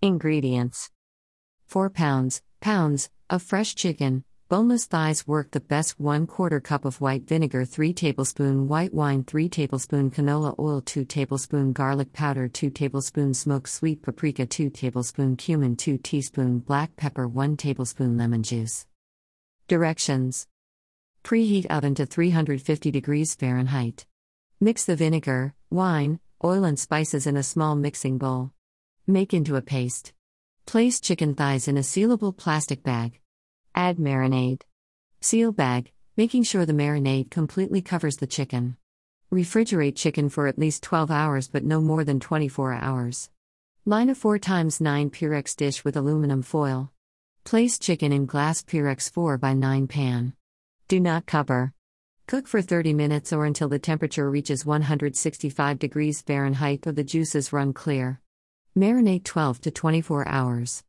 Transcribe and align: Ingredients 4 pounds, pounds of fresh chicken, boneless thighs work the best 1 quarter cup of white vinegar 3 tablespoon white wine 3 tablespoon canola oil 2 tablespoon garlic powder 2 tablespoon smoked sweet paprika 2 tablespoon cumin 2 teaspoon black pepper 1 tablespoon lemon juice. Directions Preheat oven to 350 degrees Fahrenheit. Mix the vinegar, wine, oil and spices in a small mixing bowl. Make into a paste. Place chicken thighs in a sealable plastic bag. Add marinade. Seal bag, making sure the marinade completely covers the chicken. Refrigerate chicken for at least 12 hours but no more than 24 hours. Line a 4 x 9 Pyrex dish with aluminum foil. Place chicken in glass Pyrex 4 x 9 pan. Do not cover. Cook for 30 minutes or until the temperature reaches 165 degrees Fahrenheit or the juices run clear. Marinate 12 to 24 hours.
Ingredients 0.00 0.90
4 1.66 1.90
pounds, 1.90 2.40
pounds 2.60 3.10
of 3.28 3.42
fresh 3.42 3.74
chicken, 3.74 4.22
boneless 4.48 4.86
thighs 4.86 5.26
work 5.26 5.50
the 5.50 5.58
best 5.58 5.98
1 5.98 6.24
quarter 6.28 6.60
cup 6.60 6.84
of 6.84 7.00
white 7.00 7.26
vinegar 7.26 7.64
3 7.64 7.92
tablespoon 7.92 8.68
white 8.68 8.94
wine 8.94 9.24
3 9.24 9.48
tablespoon 9.48 10.08
canola 10.08 10.56
oil 10.56 10.80
2 10.80 11.04
tablespoon 11.04 11.72
garlic 11.72 12.12
powder 12.12 12.46
2 12.46 12.70
tablespoon 12.70 13.34
smoked 13.34 13.68
sweet 13.68 14.00
paprika 14.00 14.46
2 14.46 14.70
tablespoon 14.70 15.34
cumin 15.34 15.74
2 15.74 15.98
teaspoon 15.98 16.60
black 16.60 16.94
pepper 16.94 17.26
1 17.26 17.56
tablespoon 17.56 18.16
lemon 18.16 18.44
juice. 18.44 18.86
Directions 19.66 20.46
Preheat 21.24 21.66
oven 21.66 21.96
to 21.96 22.06
350 22.06 22.92
degrees 22.92 23.34
Fahrenheit. 23.34 24.06
Mix 24.60 24.84
the 24.84 24.94
vinegar, 24.94 25.54
wine, 25.70 26.20
oil 26.44 26.62
and 26.62 26.78
spices 26.78 27.26
in 27.26 27.36
a 27.36 27.42
small 27.42 27.74
mixing 27.74 28.16
bowl. 28.16 28.52
Make 29.10 29.32
into 29.32 29.56
a 29.56 29.62
paste. 29.62 30.12
Place 30.66 31.00
chicken 31.00 31.34
thighs 31.34 31.66
in 31.66 31.78
a 31.78 31.80
sealable 31.80 32.36
plastic 32.36 32.82
bag. 32.82 33.18
Add 33.74 33.96
marinade. 33.96 34.64
Seal 35.22 35.50
bag, 35.50 35.92
making 36.18 36.42
sure 36.42 36.66
the 36.66 36.74
marinade 36.74 37.30
completely 37.30 37.80
covers 37.80 38.18
the 38.18 38.26
chicken. 38.26 38.76
Refrigerate 39.32 39.96
chicken 39.96 40.28
for 40.28 40.46
at 40.46 40.58
least 40.58 40.82
12 40.82 41.10
hours 41.10 41.48
but 41.48 41.64
no 41.64 41.80
more 41.80 42.04
than 42.04 42.20
24 42.20 42.74
hours. 42.74 43.30
Line 43.86 44.10
a 44.10 44.14
4 44.14 44.40
x 44.46 44.78
9 44.78 45.08
Pyrex 45.08 45.56
dish 45.56 45.84
with 45.84 45.96
aluminum 45.96 46.42
foil. 46.42 46.92
Place 47.44 47.78
chicken 47.78 48.12
in 48.12 48.26
glass 48.26 48.62
Pyrex 48.62 49.10
4 49.10 49.40
x 49.42 49.54
9 49.54 49.86
pan. 49.86 50.34
Do 50.86 51.00
not 51.00 51.24
cover. 51.24 51.72
Cook 52.26 52.46
for 52.46 52.60
30 52.60 52.92
minutes 52.92 53.32
or 53.32 53.46
until 53.46 53.70
the 53.70 53.78
temperature 53.78 54.30
reaches 54.30 54.66
165 54.66 55.78
degrees 55.78 56.20
Fahrenheit 56.20 56.86
or 56.86 56.92
the 56.92 57.02
juices 57.02 57.54
run 57.54 57.72
clear. 57.72 58.20
Marinate 58.78 59.24
12 59.24 59.60
to 59.62 59.70
24 59.70 60.28
hours. 60.28 60.82